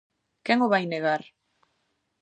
[0.45, 1.21] Quen o vai negar?